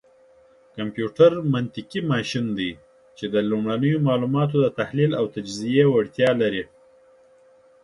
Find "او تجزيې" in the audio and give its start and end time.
5.19-5.85